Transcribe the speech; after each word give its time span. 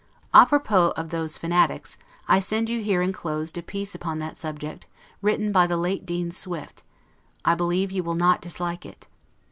'A 0.33 0.47
propos' 0.47 0.93
of 0.97 1.09
those 1.11 1.37
fanatics; 1.37 1.95
I 2.27 2.39
send 2.39 2.71
you 2.71 2.81
here 2.81 3.03
inclosed 3.03 3.55
a 3.59 3.61
piece 3.61 3.93
upon 3.93 4.17
that 4.17 4.35
subject, 4.35 4.87
written 5.21 5.51
by 5.51 5.67
the 5.67 5.77
late 5.77 6.07
Dean 6.07 6.31
Swift: 6.31 6.81
I 7.45 7.53
believe 7.53 7.91
you 7.91 8.01
will 8.01 8.15
not 8.15 8.41
dislike 8.41 8.83
it. 8.83 9.07